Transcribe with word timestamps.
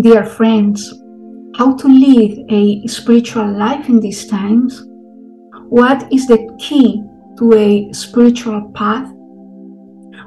Dear 0.00 0.24
friends, 0.24 0.94
how 1.56 1.74
to 1.74 1.88
live 1.88 2.38
a 2.50 2.86
spiritual 2.86 3.50
life 3.58 3.88
in 3.88 3.98
these 3.98 4.28
times? 4.28 4.86
What 5.70 6.12
is 6.12 6.28
the 6.28 6.56
key 6.60 7.02
to 7.36 7.52
a 7.54 7.92
spiritual 7.92 8.70
path? 8.76 9.12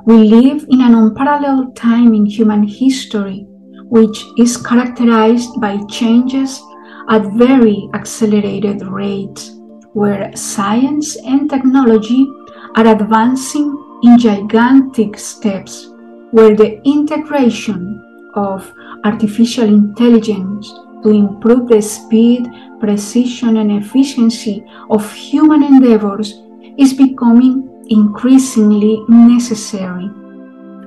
We 0.06 0.26
live 0.26 0.66
in 0.70 0.82
an 0.82 0.94
unparalleled 0.94 1.78
time 1.78 2.14
in 2.14 2.26
human 2.26 2.64
history, 2.68 3.46
which 3.86 4.26
is 4.38 4.58
characterized 4.58 5.62
by 5.62 5.80
changes 5.90 6.62
at 7.08 7.32
very 7.38 7.88
accelerated 7.94 8.86
rates, 8.86 9.52
where 9.94 10.36
science 10.36 11.16
and 11.16 11.50
technology 11.50 12.28
are 12.76 12.88
advancing 12.88 13.72
in 14.04 14.20
gigantic 14.20 15.18
steps, 15.18 15.88
where 16.32 16.58
the 16.58 16.82
integration 16.84 18.11
of 18.36 18.74
artificial 19.04 19.66
intelligence 19.66 20.72
to 21.04 21.10
improve 21.10 21.68
the 21.68 21.82
speed, 21.82 22.48
precision, 22.80 23.58
and 23.58 23.72
efficiency 23.72 24.64
of 24.90 25.12
human 25.14 25.64
endeavors 25.64 26.42
is 26.78 26.94
becoming 26.94 27.86
increasingly 27.90 29.04
necessary. 29.08 30.10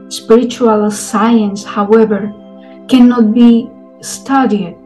Spiritual 0.08 0.90
science, 0.90 1.64
however, 1.64 2.32
cannot 2.88 3.34
be 3.34 3.68
studied, 4.00 4.76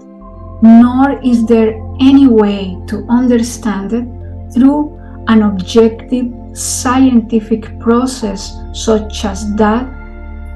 nor 0.63 1.21
is 1.23 1.47
there 1.47 1.75
any 2.01 2.27
way 2.27 2.77
to 2.87 3.07
understand 3.09 3.93
it 3.93 4.53
through 4.53 4.97
an 5.29 5.43
objective 5.43 6.33
scientific 6.55 7.79
process 7.79 8.57
such 8.73 9.25
as 9.25 9.55
that 9.57 9.87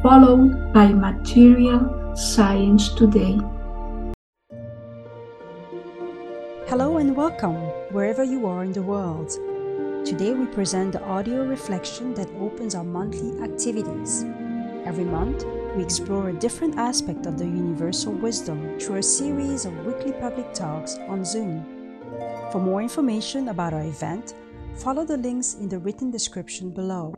followed 0.03 0.73
by 0.73 0.89
material 0.89 2.17
science 2.17 2.89
today. 2.89 3.39
Hello 6.67 6.97
and 6.97 7.15
welcome 7.15 7.55
wherever 7.93 8.25
you 8.25 8.45
are 8.49 8.65
in 8.65 8.73
the 8.73 8.83
world. 8.83 9.31
Today 10.05 10.35
we 10.35 10.47
present 10.47 10.91
the 10.91 11.03
audio 11.05 11.45
reflection 11.45 12.15
that 12.15 12.29
opens 12.41 12.75
our 12.75 12.83
monthly 12.83 13.41
activities. 13.45 14.25
Every 14.85 15.05
month, 15.05 15.45
we 15.77 15.85
explore 15.85 16.31
a 16.31 16.41
different 16.41 16.79
aspect 16.79 17.27
of 17.27 17.39
the 17.39 17.47
universal 17.47 18.13
wisdom 18.13 18.81
through 18.81 18.97
a 18.97 19.03
series 19.05 19.67
of 19.67 19.87
weekly 19.87 20.15
public 20.15 20.53
talks 20.53 20.99
on 21.07 21.25
Zoom. 21.25 21.65
For 22.51 22.59
more 22.59 22.83
information 22.83 23.51
about 23.51 23.73
our 23.73 23.85
event, 23.85 24.35
follow 24.75 25.05
the 25.05 25.17
links 25.17 25.55
in 25.55 25.69
the 25.69 25.79
written 25.79 26.11
description 26.11 26.71
below. 26.71 27.15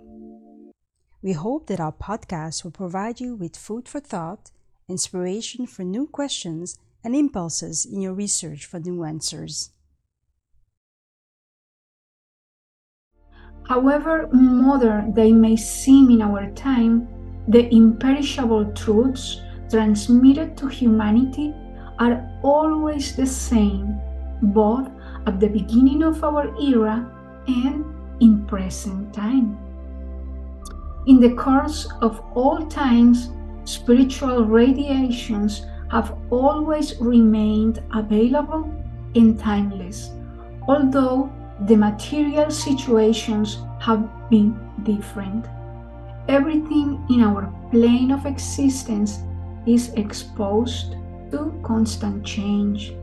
We 1.25 1.33
hope 1.33 1.69
that 1.69 1.81
our 1.81 1.91
podcast 1.91 2.65
will 2.65 2.71
provide 2.71 3.19
you 3.19 3.35
with 3.35 3.57
food 3.57 3.89
for 3.89 3.99
thought, 3.99 4.51
inspiration 4.91 5.67
for 5.67 5.83
new 5.83 6.07
questions, 6.07 6.77
and 7.03 7.17
impulses 7.17 7.87
in 7.87 8.03
your 8.03 8.13
research 8.13 8.67
for 8.67 8.79
new 8.79 9.05
answers. 9.05 9.71
However 13.67 14.29
modern 14.33 15.15
they 15.15 15.33
may 15.33 15.57
seem 15.57 16.11
in 16.11 16.21
our 16.21 16.51
time, 16.51 17.09
the 17.49 17.75
imperishable 17.75 18.75
truths 18.75 19.41
transmitted 19.71 20.59
to 20.59 20.69
humanity 20.69 21.55
are 22.01 22.21
always 22.43 23.17
the 23.17 23.25
same, 23.25 23.99
both 24.43 24.91
at 25.27 25.41
the 25.41 25.49
beginning 25.49 26.03
of 26.03 26.23
our 26.23 26.55
era 26.61 27.11
and 27.49 27.87
in 28.21 28.45
present 28.47 29.15
time. 29.15 29.64
In 31.07 31.21
the 31.21 31.35
course 31.35 31.87
of 32.01 32.23
all 32.35 32.65
times, 32.67 33.29
spiritual 33.65 34.47
radiations 34.47 35.67
have 35.91 36.17
always 36.31 36.99
remained 36.99 37.83
available 37.95 38.73
and 39.15 39.39
timeless, 39.39 40.11
although 40.67 41.31
the 41.67 41.77
material 41.77 42.51
situations 42.51 43.59
have 43.81 44.09
been 44.31 44.59
different. 44.83 45.47
Everything 46.29 47.05
in 47.11 47.23
our 47.23 47.53
plane 47.71 48.11
of 48.11 48.25
existence 48.25 49.21
is 49.67 49.93
exposed 49.95 50.97
to 51.31 51.53
constant 51.63 52.25
change. 52.25 52.95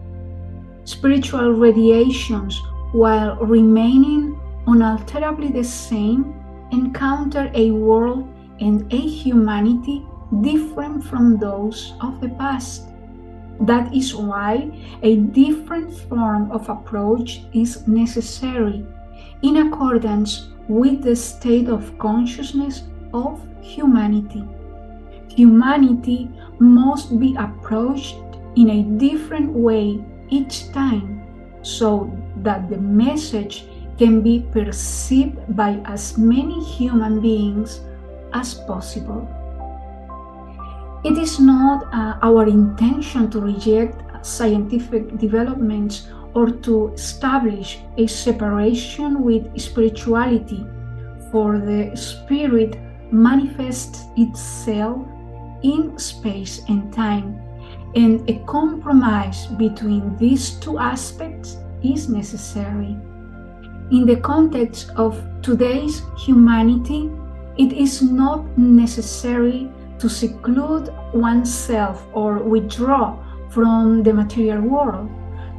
Spiritual 0.86 1.52
radiations, 1.52 2.60
while 2.94 3.36
remaining 3.36 4.40
unalterably 4.66 5.50
the 5.50 5.64
same, 5.64 6.41
encounter 6.72 7.52
a 7.54 7.72
world 7.72 8.28
and 8.60 8.92
a 8.94 8.98
humanity 8.98 10.06
different 10.42 11.04
from 11.04 11.38
those 11.38 11.94
of 12.02 12.22
the 12.22 12.30
past. 12.30 12.88
That 13.62 13.94
is 13.94 14.16
why 14.16 14.72
a 15.04 15.18
different 15.18 15.94
form 15.94 16.52
of 16.52 16.70
approach 16.70 17.42
is 17.54 17.88
necessary 17.88 18.86
in 19.42 19.58
accordance 19.58 20.48
with 20.68 21.04
the 21.04 21.16
state 21.16 21.68
of 21.68 21.98
consciousness 21.98 22.84
of 23.14 23.46
humanity. 23.62 24.44
Humanity 25.36 26.30
must 26.60 27.20
be 27.20 27.36
approached 27.36 28.16
in 28.56 28.70
a 28.70 28.84
different 28.98 29.52
way 29.52 30.04
each 30.30 30.72
time 30.72 31.22
so 31.62 32.12
that 32.38 32.70
the 32.70 32.78
message 32.78 33.66
can 34.02 34.20
be 34.20 34.44
perceived 34.52 35.38
by 35.56 35.80
as 35.86 36.18
many 36.18 36.58
human 36.64 37.22
beings 37.22 37.82
as 38.34 38.56
possible. 38.66 39.30
It 41.04 41.20
is 41.20 41.40
not 41.40 41.86
uh, 41.94 42.18
our 42.24 42.48
intention 42.48 43.30
to 43.30 43.40
reject 43.40 44.26
scientific 44.26 45.20
developments 45.20 46.08
or 46.34 46.50
to 46.50 46.94
establish 46.94 47.78
a 47.98 48.08
separation 48.08 49.22
with 49.22 49.46
spirituality, 49.62 50.66
for 51.32 51.60
the 51.60 51.96
spirit 51.96 52.82
manifests 53.12 54.06
itself 54.18 54.98
in 55.62 55.94
space 56.00 56.64
and 56.70 56.92
time, 56.92 57.38
and 57.94 58.28
a 58.28 58.42
compromise 58.50 59.46
between 59.62 60.18
these 60.18 60.58
two 60.58 60.80
aspects 60.80 61.58
is 61.84 62.10
necessary. 62.10 62.98
In 63.92 64.06
the 64.06 64.16
context 64.16 64.90
of 64.96 65.22
today's 65.42 66.04
humanity, 66.18 67.12
it 67.58 67.74
is 67.74 68.02
not 68.02 68.58
necessary 68.58 69.70
to 70.00 70.08
seclude 70.08 70.88
oneself 71.14 72.08
or 72.14 72.38
withdraw 72.38 73.18
from 73.50 74.02
the 74.02 74.14
material 74.14 74.62
world 74.62 75.10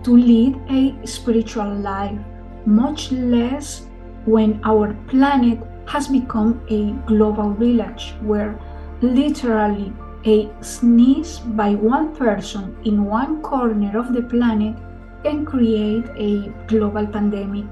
to 0.04 0.16
lead 0.16 0.58
a 0.70 0.96
spiritual 1.06 1.74
life, 1.74 2.18
much 2.64 3.12
less 3.12 3.84
when 4.24 4.62
our 4.64 4.94
planet 5.08 5.58
has 5.86 6.08
become 6.08 6.64
a 6.70 6.92
global 7.06 7.52
village 7.52 8.14
where 8.22 8.58
literally 9.02 9.92
a 10.24 10.48
sneeze 10.62 11.38
by 11.38 11.74
one 11.74 12.16
person 12.16 12.74
in 12.86 13.04
one 13.04 13.42
corner 13.42 13.98
of 13.98 14.14
the 14.14 14.22
planet 14.22 14.74
can 15.22 15.44
create 15.44 16.06
a 16.16 16.48
global 16.66 17.06
pandemic 17.06 17.66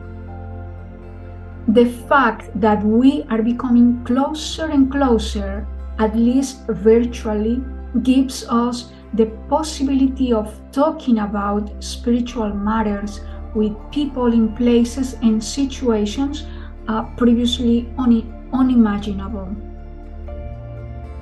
the 1.74 1.84
fact 2.08 2.50
that 2.60 2.82
we 2.82 3.22
are 3.30 3.42
becoming 3.42 4.02
closer 4.04 4.66
and 4.66 4.90
closer, 4.90 5.66
at 5.98 6.16
least 6.16 6.66
virtually, 6.66 7.62
gives 8.02 8.44
us 8.48 8.92
the 9.14 9.26
possibility 9.48 10.32
of 10.32 10.52
talking 10.72 11.20
about 11.20 11.70
spiritual 11.82 12.52
matters 12.54 13.20
with 13.54 13.76
people 13.92 14.32
in 14.32 14.54
places 14.54 15.14
and 15.22 15.42
situations 15.42 16.46
uh, 16.88 17.02
previously 17.16 17.92
un- 17.98 18.48
unimaginable. 18.52 19.48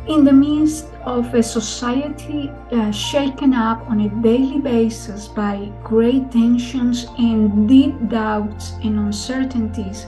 In 0.09 0.25
the 0.25 0.33
midst 0.33 0.87
of 1.05 1.35
a 1.35 1.43
society 1.43 2.51
uh, 2.73 2.91
shaken 2.91 3.53
up 3.53 3.87
on 3.91 4.01
a 4.01 4.23
daily 4.23 4.59
basis 4.59 5.29
by 5.29 5.71
great 5.85 6.31
tensions 6.31 7.07
and 7.19 7.69
deep 7.69 7.95
doubts 8.09 8.73
and 8.83 8.99
uncertainties, 8.99 10.07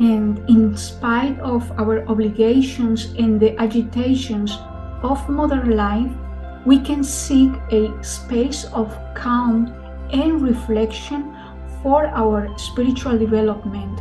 and 0.00 0.38
in 0.48 0.74
spite 0.76 1.38
of 1.40 1.70
our 1.78 2.08
obligations 2.08 3.12
and 3.18 3.38
the 3.38 3.54
agitations 3.60 4.56
of 5.02 5.28
modern 5.28 5.76
life, 5.76 6.10
we 6.64 6.80
can 6.80 7.04
seek 7.04 7.52
a 7.70 7.92
space 8.02 8.64
of 8.72 8.96
calm 9.14 9.72
and 10.12 10.40
reflection 10.40 11.36
for 11.82 12.06
our 12.06 12.48
spiritual 12.58 13.18
development, 13.18 14.00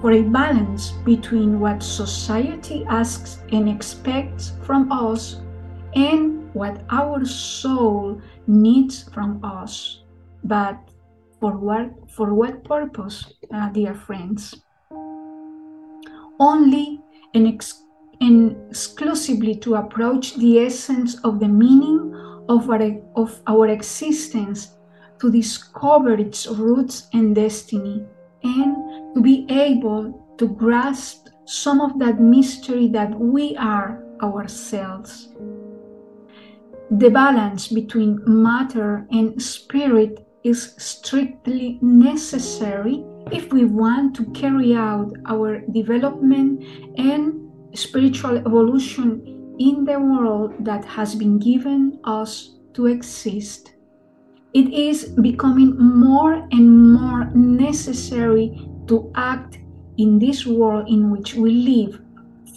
for 0.00 0.12
a 0.12 0.22
balance 0.22 0.92
between 1.04 1.58
what 1.58 1.82
society 1.82 2.84
asks 2.88 3.42
and 3.50 3.68
expects 3.68 4.52
from 4.62 4.92
us 4.92 5.40
and 5.94 6.52
what 6.54 6.84
our 6.90 7.24
soul 7.24 8.20
needs 8.46 9.08
from 9.12 9.42
us. 9.42 10.02
But 10.44 10.76
for 11.40 11.56
what, 11.56 12.10
for 12.10 12.34
what 12.34 12.62
purpose, 12.64 13.32
uh, 13.52 13.70
dear 13.70 13.94
friends? 13.94 14.54
Only 16.40 17.00
and, 17.34 17.46
ex- 17.46 17.84
and 18.20 18.56
exclusively 18.70 19.54
to 19.56 19.76
approach 19.76 20.34
the 20.36 20.58
essence 20.58 21.14
of 21.22 21.38
the 21.38 21.48
meaning 21.48 22.12
of 22.48 22.68
our, 22.68 22.82
of 23.14 23.40
our 23.46 23.68
existence 23.68 24.74
to 25.20 25.30
discover 25.30 26.14
its 26.14 26.46
roots 26.48 27.08
and 27.12 27.34
destiny 27.34 28.04
and 28.42 29.14
to 29.14 29.20
be 29.20 29.46
able 29.50 30.34
to 30.38 30.48
grasp 30.48 31.28
some 31.44 31.80
of 31.80 31.98
that 31.98 32.20
mystery 32.20 32.88
that 32.88 33.10
we 33.18 33.56
are 33.56 34.02
ourselves. 34.22 35.28
The 36.90 37.10
balance 37.10 37.68
between 37.68 38.20
matter 38.26 39.06
and 39.12 39.40
spirit 39.40 40.26
is 40.42 40.74
strictly 40.78 41.78
necessary 41.82 43.04
if 43.30 43.52
we 43.52 43.64
want 43.64 44.16
to 44.16 44.24
carry 44.32 44.74
out 44.74 45.12
our 45.26 45.60
development 45.72 46.64
and 46.98 47.50
spiritual 47.74 48.38
evolution 48.38 49.54
in 49.58 49.84
the 49.84 49.98
world 49.98 50.52
that 50.64 50.84
has 50.84 51.14
been 51.14 51.38
given 51.38 52.00
us 52.04 52.56
to 52.74 52.86
exist. 52.86 53.74
It 54.52 54.72
is 54.72 55.10
becoming 55.20 55.78
more 55.78 56.48
and 56.50 56.92
more 56.94 57.30
necessary 57.34 58.68
to 58.88 59.12
act 59.14 59.58
in 59.98 60.18
this 60.18 60.46
world 60.46 60.88
in 60.88 61.10
which 61.10 61.34
we 61.34 61.50
live, 61.50 62.00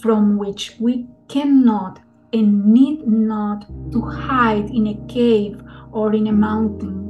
from 0.00 0.38
which 0.38 0.76
we 0.80 1.06
cannot 1.28 2.00
and 2.32 2.64
need 2.66 3.06
not 3.06 3.66
to 3.92 4.00
hide 4.00 4.70
in 4.70 4.88
a 4.88 5.06
cave 5.06 5.62
or 5.92 6.14
in 6.14 6.26
a 6.26 6.32
mountain, 6.32 7.03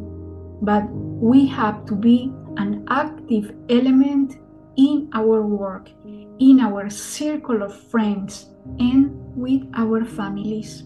but 0.64 0.88
we 0.90 1.46
have 1.46 1.84
to 1.86 1.94
be 1.94 2.32
an 2.56 2.84
active 2.88 3.54
element 3.68 4.38
in 4.76 5.10
our 5.14 5.42
work, 5.42 5.90
in 6.38 6.60
our 6.60 6.90
circle 6.90 7.62
of 7.62 7.80
friends, 7.90 8.50
and 8.78 9.10
with 9.36 9.62
our 9.74 10.04
families. 10.04 10.84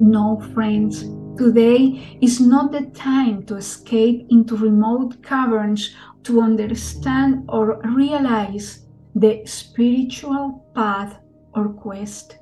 No, 0.00 0.40
friends, 0.54 1.04
today 1.36 2.18
is 2.20 2.40
not 2.40 2.72
the 2.72 2.86
time 2.94 3.44
to 3.44 3.56
escape 3.56 4.26
into 4.30 4.56
remote 4.56 5.22
caverns 5.22 5.94
to 6.24 6.40
understand 6.40 7.44
or 7.48 7.80
realize 7.94 8.86
the 9.14 9.42
spiritual 9.44 10.64
path 10.74 11.18
or 11.54 11.68
quest. 11.68 12.38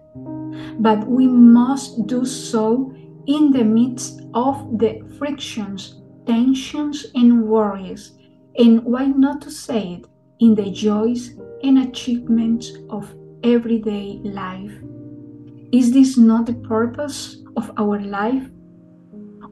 But 0.79 1.07
we 1.07 1.27
must 1.27 2.07
do 2.07 2.25
so 2.25 2.95
in 3.31 3.53
the 3.53 3.63
midst 3.63 4.23
of 4.35 4.77
the 4.77 5.01
frictions, 5.17 6.03
tensions, 6.27 7.07
and 7.15 7.45
worries, 7.45 8.19
and 8.59 8.85
why 8.85 9.07
not 9.07 9.41
to 9.41 9.51
say 9.53 10.01
it, 10.01 10.07
in 10.41 10.57
the 10.57 10.69
joys 10.73 11.39
and 11.63 11.79
achievements 11.79 12.73
of 12.89 13.15
everyday 13.45 14.19
life. 14.25 14.73
Is 15.71 15.93
this 15.93 16.19
not 16.19 16.47
the 16.47 16.55
purpose 16.55 17.37
of 17.57 17.71
our 17.77 18.01
life? 18.01 18.49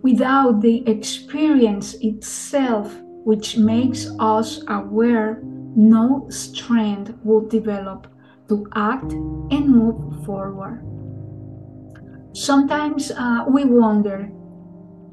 Without 0.02 0.60
the 0.60 0.82
experience 0.88 1.94
itself, 2.00 2.92
which 3.24 3.58
makes 3.58 4.08
us 4.18 4.60
aware, 4.66 5.40
no 5.76 6.26
strength 6.30 7.14
will 7.22 7.46
develop 7.46 8.08
to 8.48 8.66
act 8.74 9.12
and 9.12 9.68
move 9.68 10.24
forward. 10.26 10.97
Sometimes 12.38 13.10
uh, 13.10 13.46
we 13.48 13.64
wonder 13.64 14.30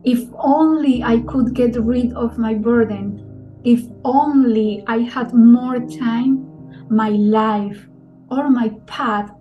if 0.03 0.29
only 0.37 1.01
I 1.01 1.21
could 1.21 1.55
get 1.55 1.75
rid 1.75 2.13
of 2.13 2.37
my 2.37 2.53
burden, 2.53 3.59
if 3.63 3.81
only 4.03 4.83
I 4.85 4.99
had 4.99 5.33
more 5.33 5.79
time, 5.79 6.45
my 6.87 7.09
life 7.09 7.87
or 8.29 8.51
my 8.51 8.69
path 8.85 9.31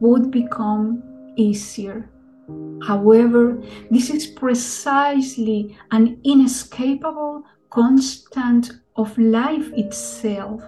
would 0.00 0.30
become 0.30 1.02
easier. 1.36 2.10
However, 2.86 3.62
this 3.90 4.10
is 4.10 4.26
precisely 4.26 5.78
an 5.92 6.20
inescapable 6.24 7.44
constant 7.70 8.70
of 8.96 9.16
life 9.16 9.72
itself, 9.72 10.62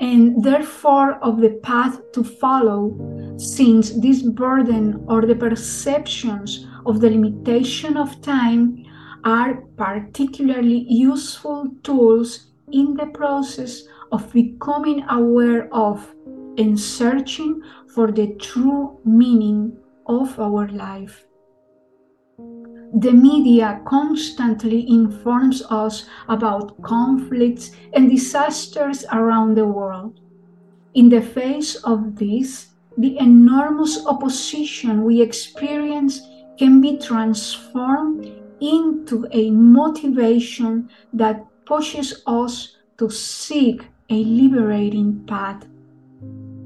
and 0.00 0.44
therefore 0.44 1.14
of 1.24 1.40
the 1.40 1.58
path 1.62 2.12
to 2.12 2.22
follow, 2.22 2.94
since 3.38 3.90
this 3.90 4.22
burden 4.22 5.04
or 5.08 5.22
the 5.22 5.34
perceptions 5.34 6.66
of 6.84 7.00
the 7.00 7.08
limitation 7.08 7.96
of 7.96 8.20
time 8.20 8.84
are 9.24 9.62
particularly 9.76 10.84
useful 10.88 11.68
tools 11.82 12.50
in 12.72 12.94
the 12.94 13.06
process 13.06 13.82
of 14.10 14.32
becoming 14.32 15.04
aware 15.08 15.72
of 15.72 16.14
and 16.58 16.78
searching 16.78 17.62
for 17.94 18.10
the 18.10 18.34
true 18.40 18.98
meaning 19.04 19.76
of 20.06 20.38
our 20.40 20.68
life. 20.68 21.24
The 22.94 23.12
media 23.12 23.80
constantly 23.86 24.88
informs 24.88 25.62
us 25.70 26.06
about 26.28 26.80
conflicts 26.82 27.70
and 27.92 28.10
disasters 28.10 29.04
around 29.12 29.54
the 29.54 29.66
world. 29.66 30.20
In 30.94 31.08
the 31.08 31.20
face 31.20 31.76
of 31.76 32.16
this, 32.16 32.68
the 32.98 33.16
enormous 33.18 34.04
opposition 34.06 35.04
we 35.04 35.22
experience 35.22 36.20
can 36.58 36.80
be 36.80 36.98
transformed 36.98 38.26
into 38.60 39.24
a 39.30 39.50
motivation 39.52 40.90
that 41.12 41.46
pushes 41.64 42.22
us 42.26 42.76
to 42.98 43.08
seek 43.08 43.82
a 44.10 44.24
liberating 44.24 45.24
path. 45.26 45.64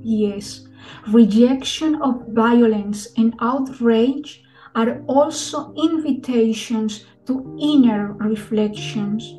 Yes, 0.00 0.67
rejection 1.08 2.00
of 2.00 2.26
violence 2.29 3.08
and 3.19 3.34
outrage 3.40 4.43
are 4.75 5.02
also 5.02 5.75
invitations 5.75 7.05
to 7.26 7.56
inner 7.61 8.14
reflections, 8.14 9.38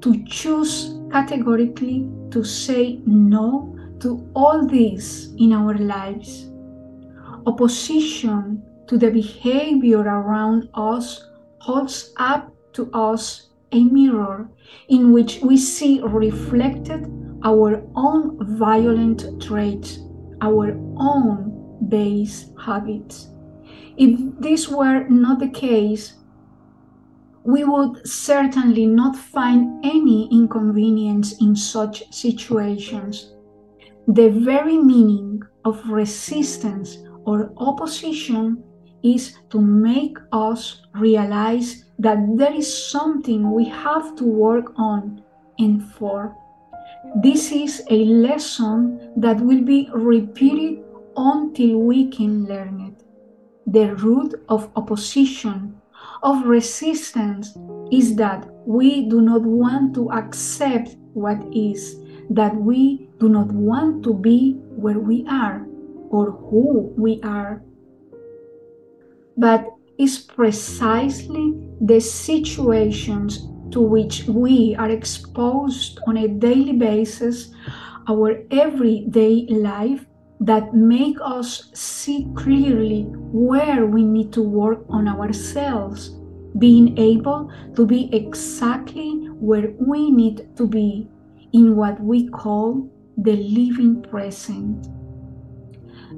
to 0.00 0.24
choose 0.26 0.98
categorically 1.12 2.10
to 2.32 2.42
say 2.42 3.00
no 3.06 3.71
to 4.02 4.28
all 4.34 4.66
this 4.66 5.32
in 5.38 5.52
our 5.52 5.74
lives. 5.74 6.50
Opposition 7.46 8.62
to 8.88 8.98
the 8.98 9.10
behavior 9.10 10.00
around 10.00 10.68
us 10.74 11.28
holds 11.60 12.12
up 12.16 12.52
to 12.72 12.90
us 12.92 13.50
a 13.70 13.84
mirror 13.84 14.48
in 14.88 15.12
which 15.12 15.40
we 15.42 15.56
see 15.56 16.00
reflected 16.02 17.06
our 17.44 17.82
own 17.94 18.38
violent 18.58 19.42
traits, 19.42 20.00
our 20.40 20.72
own 20.98 21.78
base 21.88 22.50
habits. 22.60 23.28
If 23.96 24.18
this 24.40 24.68
were 24.68 25.08
not 25.08 25.38
the 25.38 25.48
case, 25.48 26.14
we 27.44 27.64
would 27.64 28.06
certainly 28.06 28.86
not 28.86 29.16
find 29.16 29.84
any 29.84 30.28
inconvenience 30.32 31.40
in 31.40 31.56
such 31.56 32.12
situations. 32.12 33.32
The 34.08 34.30
very 34.30 34.78
meaning 34.78 35.42
of 35.64 35.80
resistance 35.88 36.98
or 37.24 37.52
opposition 37.56 38.64
is 39.02 39.38
to 39.50 39.60
make 39.60 40.18
us 40.32 40.82
realize 40.94 41.84
that 41.98 42.18
there 42.36 42.52
is 42.52 42.90
something 42.90 43.52
we 43.52 43.64
have 43.68 44.16
to 44.16 44.24
work 44.24 44.72
on 44.76 45.22
and 45.58 45.84
for. 45.94 46.36
This 47.22 47.52
is 47.52 47.82
a 47.90 48.04
lesson 48.04 49.12
that 49.16 49.40
will 49.40 49.62
be 49.62 49.88
repeated 49.92 50.84
until 51.16 51.78
we 51.78 52.10
can 52.10 52.46
learn 52.46 52.80
it. 52.80 53.04
The 53.66 53.94
root 53.94 54.34
of 54.48 54.70
opposition, 54.74 55.80
of 56.24 56.46
resistance, 56.46 57.56
is 57.92 58.16
that 58.16 58.48
we 58.66 59.08
do 59.08 59.20
not 59.20 59.42
want 59.42 59.94
to 59.94 60.10
accept 60.10 60.96
what 61.12 61.38
is, 61.54 61.96
that 62.30 62.56
we 62.56 63.08
do 63.22 63.28
not 63.28 63.46
want 63.52 64.02
to 64.02 64.12
be 64.12 64.58
where 64.74 64.98
we 64.98 65.24
are 65.30 65.64
or 66.10 66.32
who 66.32 66.92
we 66.98 67.20
are. 67.22 67.62
But 69.36 69.64
is 69.96 70.18
precisely 70.18 71.54
the 71.80 72.00
situations 72.00 73.46
to 73.70 73.80
which 73.80 74.24
we 74.26 74.74
are 74.76 74.90
exposed 74.90 76.00
on 76.08 76.16
a 76.16 76.26
daily 76.26 76.72
basis, 76.72 77.54
our 78.08 78.42
everyday 78.50 79.46
life, 79.46 80.04
that 80.40 80.74
make 80.74 81.16
us 81.22 81.70
see 81.72 82.26
clearly 82.34 83.04
where 83.30 83.86
we 83.86 84.02
need 84.02 84.32
to 84.32 84.42
work 84.42 84.82
on 84.88 85.06
ourselves, 85.06 86.10
being 86.58 86.98
able 86.98 87.52
to 87.76 87.86
be 87.86 88.10
exactly 88.12 89.28
where 89.38 89.70
we 89.78 90.10
need 90.10 90.56
to 90.56 90.66
be 90.66 91.08
in 91.52 91.76
what 91.76 92.00
we 92.02 92.28
call 92.28 92.90
the 93.22 93.36
living 93.36 94.02
present. 94.02 94.86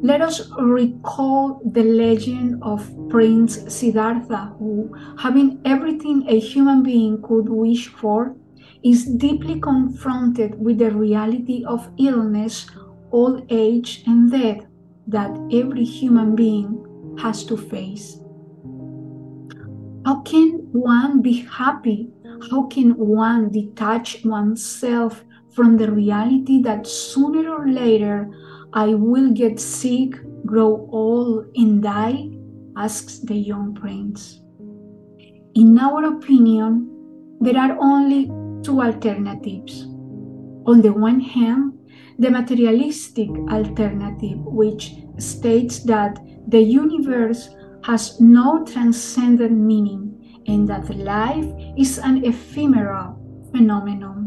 Let 0.03 0.21
us 0.21 0.51
recall 0.59 1.61
the 1.65 1.85
legend 1.85 2.63
of 2.63 2.91
Prince 3.09 3.73
Siddhartha, 3.73 4.55
who, 4.59 4.95
having 5.19 5.61
everything 5.65 6.25
a 6.29 6.39
human 6.39 6.83
being 6.83 7.23
could 7.23 7.49
wish 7.49 7.89
for, 7.89 8.37
is 8.83 9.07
deeply 9.07 9.61
confronted 9.61 10.61
with 10.61 10.79
the 10.79 10.91
reality 10.91 11.65
of 11.65 11.91
illness, 11.99 12.67
old 13.13 13.47
age, 13.49 14.03
and 14.07 14.31
death 14.31 14.67
that 15.07 15.31
every 15.53 15.85
human 15.85 16.35
being 16.35 17.17
has 17.19 17.45
to 17.45 17.57
face. 17.57 18.19
How 20.05 20.21
can 20.21 20.69
one 20.73 21.23
be 21.23 21.47
happy? 21.51 22.11
How 22.51 22.65
can 22.67 22.91
one 22.97 23.51
detach 23.51 24.23
oneself 24.25 25.25
from 25.55 25.77
the 25.77 25.91
reality 25.91 26.61
that 26.63 26.87
sooner 26.87 27.49
or 27.51 27.69
later 27.69 28.31
I 28.73 28.95
will 28.95 29.31
get 29.31 29.61
sick, 29.61 30.15
grow 30.45 30.89
old, 30.91 31.47
and 31.55 31.83
die? 31.83 32.31
asks 32.77 33.21
the 33.21 33.37
young 33.37 33.75
prince. 33.75 34.41
In 35.55 35.79
our 35.79 36.05
opinion, 36.05 36.91
there 37.41 37.57
are 37.57 37.79
only 37.81 38.27
two 38.65 38.83
alternatives. 38.83 39.87
On 40.67 40.81
the 40.83 40.93
one 40.93 41.21
hand, 41.21 41.79
the 42.19 42.31
materialistic 42.31 43.31
alternative, 43.51 44.39
which 44.39 44.95
states 45.19 45.81
that 45.85 46.19
the 46.49 46.61
universe 46.61 47.51
has 47.85 48.21
no 48.21 48.65
transcendent 48.65 49.53
meaning 49.53 50.43
and 50.47 50.67
that 50.69 50.89
life 50.97 51.47
is 51.77 51.99
an 51.99 52.25
ephemeral 52.25 53.19
phenomenon. 53.53 54.24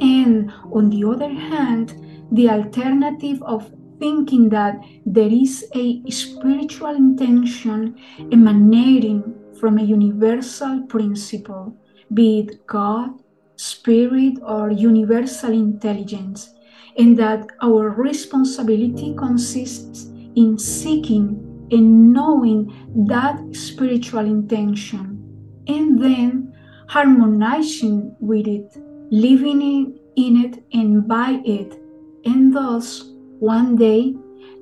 And 0.00 0.52
on 0.72 0.90
the 0.90 1.04
other 1.04 1.28
hand, 1.28 1.94
the 2.32 2.50
alternative 2.50 3.42
of 3.42 3.72
thinking 3.98 4.48
that 4.48 4.82
there 5.06 5.28
is 5.28 5.64
a 5.74 6.02
spiritual 6.10 6.94
intention 6.94 7.96
emanating 8.32 9.34
from 9.60 9.78
a 9.78 9.82
universal 9.82 10.82
principle, 10.88 11.76
be 12.12 12.40
it 12.40 12.66
God, 12.66 13.10
spirit, 13.56 14.38
or 14.42 14.70
universal 14.70 15.52
intelligence, 15.52 16.52
and 16.98 17.16
that 17.18 17.46
our 17.62 17.90
responsibility 17.90 19.14
consists 19.16 20.06
in 20.34 20.58
seeking 20.58 21.68
and 21.70 22.12
knowing 22.12 22.72
that 23.08 23.40
spiritual 23.54 24.26
intention, 24.26 25.20
and 25.66 26.02
then 26.02 26.52
harmonizing 26.88 28.14
with 28.20 28.46
it, 28.46 28.76
living 29.14 29.96
in 30.16 30.44
it 30.44 30.64
and 30.72 31.06
by 31.06 31.40
it, 31.44 31.80
and 32.24 32.52
thus 32.52 33.12
one 33.38 33.76
day 33.76 34.12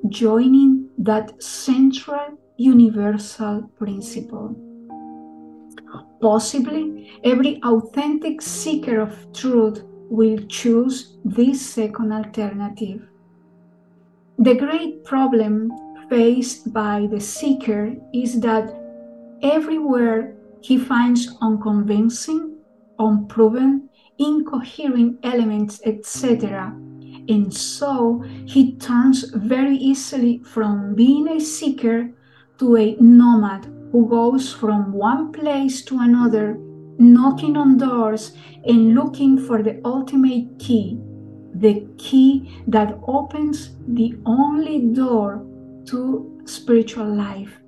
joining 0.09 0.89
that 0.99 1.41
central 1.41 2.37
universal 2.57 3.63
principle. 3.79 4.55
Possibly, 6.21 7.11
every 7.23 7.59
authentic 7.63 8.43
seeker 8.43 8.99
of 8.99 9.15
truth 9.33 9.81
will 10.11 10.37
choose 10.47 11.17
this 11.25 11.59
second 11.59 12.13
alternative. 12.13 13.01
The 14.37 14.53
great 14.53 15.03
problem 15.03 15.71
faced 16.09 16.71
by 16.71 17.07
the 17.09 17.19
seeker 17.19 17.95
is 18.13 18.39
that 18.41 18.71
everywhere 19.41 20.35
he 20.61 20.77
finds 20.77 21.35
unconvincing, 21.41 22.57
unproven, 22.99 23.89
incoherent 24.23 25.19
elements, 25.23 25.81
etc. 25.85 26.73
And 27.27 27.53
so 27.53 28.23
he 28.45 28.75
turns 28.75 29.23
very 29.35 29.77
easily 29.77 30.39
from 30.43 30.95
being 30.95 31.27
a 31.29 31.39
seeker 31.39 32.11
to 32.59 32.77
a 32.77 32.95
nomad 32.99 33.65
who 33.91 34.09
goes 34.09 34.51
from 34.51 34.91
one 34.91 35.31
place 35.31 35.83
to 35.85 35.99
another, 35.99 36.57
knocking 36.97 37.55
on 37.55 37.77
doors 37.77 38.35
and 38.65 38.95
looking 38.95 39.37
for 39.37 39.61
the 39.63 39.79
ultimate 39.85 40.59
key, 40.59 40.99
the 41.53 41.87
key 41.97 42.63
that 42.67 42.97
opens 43.07 43.75
the 43.87 44.15
only 44.25 44.79
door 44.93 45.45
to 45.85 46.41
spiritual 46.45 47.07
life. 47.15 47.59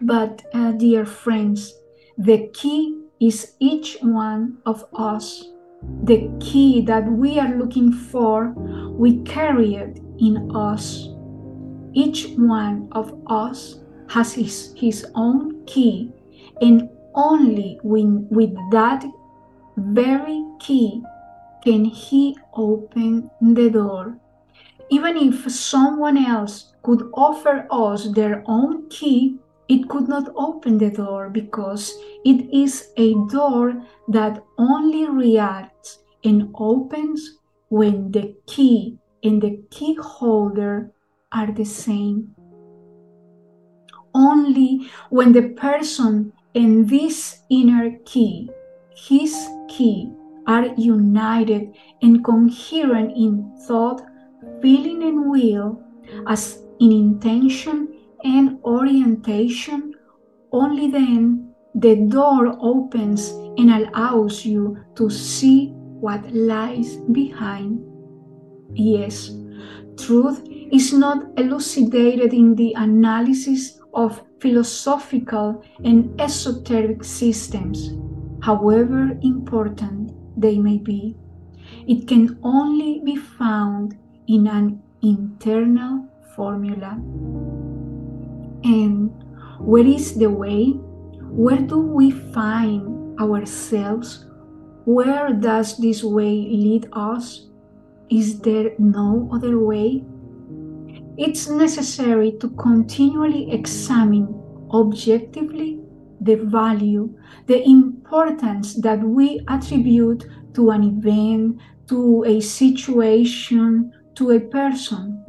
But, 0.00 0.44
uh, 0.52 0.72
dear 0.72 1.06
friends, 1.06 1.72
the 2.18 2.48
key 2.52 3.05
is 3.20 3.54
each 3.60 3.98
one 4.02 4.58
of 4.66 4.84
us. 4.94 5.44
The 6.04 6.30
key 6.40 6.82
that 6.86 7.10
we 7.10 7.38
are 7.38 7.54
looking 7.56 7.92
for, 7.92 8.50
we 8.92 9.22
carry 9.22 9.74
it 9.74 10.00
in 10.18 10.50
us. 10.54 11.08
Each 11.92 12.28
one 12.36 12.88
of 12.92 13.12
us 13.26 13.80
has 14.08 14.32
his, 14.32 14.74
his 14.76 15.06
own 15.14 15.64
key, 15.66 16.12
and 16.60 16.88
only 17.14 17.78
when, 17.82 18.28
with 18.28 18.54
that 18.70 19.04
very 19.76 20.44
key 20.60 21.02
can 21.64 21.84
he 21.84 22.36
open 22.54 23.30
the 23.40 23.70
door. 23.70 24.18
Even 24.90 25.16
if 25.16 25.50
someone 25.50 26.16
else 26.16 26.74
could 26.82 27.10
offer 27.14 27.66
us 27.70 28.08
their 28.12 28.44
own 28.46 28.88
key, 28.88 29.38
it 29.68 29.88
could 29.88 30.08
not 30.08 30.32
open 30.36 30.78
the 30.78 30.90
door 30.90 31.28
because 31.30 31.92
it 32.24 32.48
is 32.54 32.92
a 32.96 33.14
door 33.30 33.82
that 34.08 34.42
only 34.58 35.08
reacts 35.08 35.98
and 36.24 36.50
opens 36.54 37.38
when 37.68 38.10
the 38.12 38.34
key 38.46 38.98
and 39.22 39.42
the 39.42 39.60
key 39.70 39.96
holder 40.00 40.92
are 41.32 41.50
the 41.52 41.64
same. 41.64 42.34
Only 44.14 44.88
when 45.10 45.32
the 45.32 45.50
person 45.50 46.32
and 46.54 46.88
this 46.88 47.42
inner 47.50 47.98
key, 48.04 48.48
his 48.96 49.48
key, 49.68 50.12
are 50.46 50.66
united 50.76 51.74
and 52.02 52.24
coherent 52.24 53.12
in 53.16 53.52
thought, 53.66 54.00
feeling, 54.62 55.02
and 55.02 55.28
will, 55.28 55.82
as 56.28 56.62
in 56.78 56.92
intention 56.92 57.95
and 58.26 58.58
orientation, 58.64 59.94
only 60.52 60.90
then 60.90 61.54
the 61.74 61.94
door 62.08 62.56
opens 62.60 63.30
and 63.58 63.70
allows 63.70 64.44
you 64.44 64.76
to 64.96 65.08
see 65.08 65.70
what 66.00 66.26
lies 66.32 66.96
behind. 67.12 67.80
Yes, 68.74 69.30
truth 69.96 70.42
is 70.72 70.92
not 70.92 71.38
elucidated 71.38 72.34
in 72.34 72.54
the 72.54 72.74
analysis 72.76 73.80
of 73.94 74.22
philosophical 74.40 75.62
and 75.84 76.20
esoteric 76.20 77.04
systems, 77.04 77.92
however 78.42 79.18
important 79.22 80.12
they 80.36 80.58
may 80.58 80.78
be. 80.78 81.16
It 81.86 82.06
can 82.08 82.38
only 82.42 83.00
be 83.04 83.16
found 83.16 83.96
in 84.26 84.46
an 84.46 84.82
internal 85.02 86.08
formula. 86.34 86.98
And 88.66 89.14
where 89.60 89.86
is 89.86 90.18
the 90.18 90.28
way? 90.28 90.74
Where 91.30 91.62
do 91.62 91.78
we 91.78 92.10
find 92.10 93.18
ourselves? 93.20 94.26
Where 94.84 95.32
does 95.32 95.78
this 95.78 96.02
way 96.02 96.34
lead 96.50 96.88
us? 96.92 97.48
Is 98.10 98.40
there 98.40 98.72
no 98.78 99.30
other 99.32 99.58
way? 99.58 100.04
it's 101.16 101.48
necessary 101.48 102.32
to 102.40 102.48
continually 102.50 103.50
examine 103.50 104.28
objectively 104.72 105.80
the 106.20 106.36
value, 106.36 107.14
the 107.46 107.62
importance 107.64 108.74
that 108.74 109.00
we 109.00 109.40
attribute 109.48 110.24
to 110.54 110.70
an 110.70 110.84
event, 110.84 111.58
to 111.88 112.24
a 112.26 112.40
situation, 112.40 113.92
to 114.14 114.32
a 114.32 114.40
person. 114.40 115.24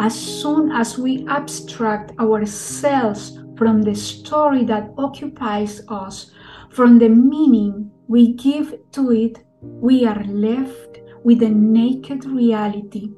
As 0.00 0.14
soon 0.14 0.70
as 0.70 0.96
we 0.96 1.26
abstract 1.26 2.16
ourselves 2.20 3.36
from 3.56 3.82
the 3.82 3.96
story 3.96 4.64
that 4.64 4.94
occupies 4.96 5.82
us, 5.88 6.30
from 6.70 7.00
the 7.00 7.08
meaning 7.08 7.90
we 8.06 8.34
give 8.34 8.76
to 8.92 9.10
it, 9.10 9.44
we 9.60 10.06
are 10.06 10.22
left 10.24 11.00
with 11.24 11.42
a 11.42 11.48
naked 11.48 12.24
reality 12.26 13.10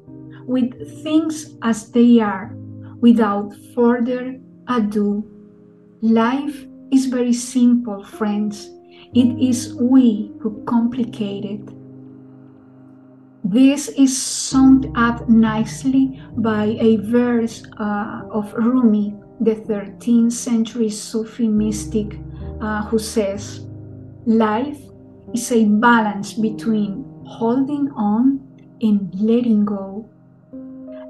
with 0.47 1.03
things 1.03 1.55
as 1.61 1.91
they 1.91 2.19
are 2.19 2.55
without 2.99 3.53
further 3.75 4.39
ado. 4.67 5.23
Life 6.01 6.65
is 6.91 7.05
very 7.05 7.33
simple, 7.33 8.03
friends. 8.03 8.71
It 9.13 9.39
is 9.39 9.75
we 9.75 10.33
who 10.41 10.63
complicate 10.65 11.45
it. 11.45 11.80
This 13.43 13.89
is 13.89 14.15
summed 14.15 14.91
up 14.95 15.27
nicely 15.27 16.21
by 16.37 16.77
a 16.79 16.97
verse 16.97 17.63
uh, 17.79 18.21
of 18.29 18.53
Rumi, 18.53 19.15
the 19.39 19.55
13th 19.55 20.31
century 20.31 20.89
Sufi 20.89 21.47
mystic, 21.47 22.19
uh, 22.61 22.83
who 22.85 22.99
says, 22.99 23.65
Life 24.27 24.79
is 25.33 25.51
a 25.51 25.65
balance 25.65 26.33
between 26.33 27.03
holding 27.25 27.89
on 27.95 28.45
and 28.79 29.09
letting 29.19 29.65
go. 29.65 30.07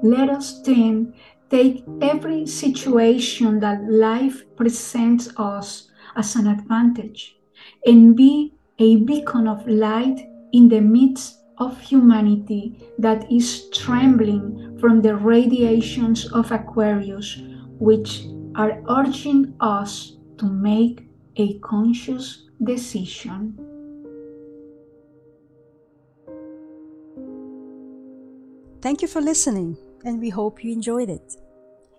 Let 0.02 0.30
us 0.30 0.62
then 0.62 1.12
take 1.50 1.84
every 2.00 2.46
situation 2.46 3.60
that 3.60 3.84
life 3.84 4.42
presents 4.56 5.28
us 5.36 5.90
as 6.16 6.34
an 6.36 6.46
advantage 6.46 7.36
and 7.84 8.16
be 8.16 8.54
a 8.78 8.96
beacon 8.96 9.46
of 9.46 9.68
light 9.68 10.26
in 10.52 10.70
the 10.70 10.80
midst 10.80 11.41
of 11.62 11.80
humanity 11.80 12.64
that 12.98 13.30
is 13.30 13.68
trembling 13.70 14.78
from 14.80 15.00
the 15.00 15.14
radiations 15.14 16.30
of 16.32 16.50
Aquarius, 16.50 17.38
which 17.78 18.26
are 18.54 18.82
urging 18.88 19.54
us 19.60 20.16
to 20.38 20.46
make 20.46 21.06
a 21.36 21.58
conscious 21.60 22.48
decision. 22.62 23.56
Thank 28.82 29.00
you 29.00 29.08
for 29.08 29.20
listening, 29.20 29.76
and 30.04 30.20
we 30.20 30.30
hope 30.30 30.64
you 30.64 30.72
enjoyed 30.72 31.08
it. 31.08 31.36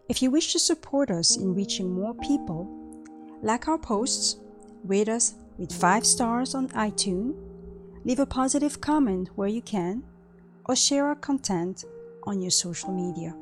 If 0.10 0.22
you 0.22 0.30
wish 0.30 0.52
to 0.52 0.60
support 0.60 1.10
us 1.10 1.38
in 1.38 1.56
reaching 1.56 1.90
more 1.90 2.14
people, 2.16 2.68
like 3.42 3.70
our 3.70 3.78
posts, 3.78 4.38
rate 4.84 5.08
us 5.08 5.36
with 5.58 5.72
5 5.72 6.06
stars 6.06 6.54
on 6.54 6.68
iTunes, 6.70 7.34
leave 8.06 8.20
a 8.20 8.26
positive 8.26 8.82
comment 8.82 9.30
where 9.36 9.48
you 9.48 9.62
can, 9.62 10.04
or 10.66 10.76
share 10.76 11.06
our 11.06 11.16
content 11.16 11.86
on 12.24 12.42
your 12.42 12.52
social 12.52 12.92
media. 12.92 13.36